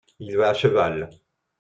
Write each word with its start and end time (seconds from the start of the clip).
Il 0.17 0.35
va 0.35 0.49
à 0.49 0.55
cheval. 0.55 1.11